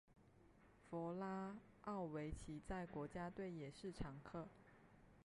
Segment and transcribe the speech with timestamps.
[0.89, 4.47] 弗拉奥维奇在国家队也是常客。